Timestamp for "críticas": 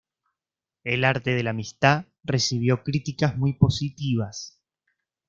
2.81-3.37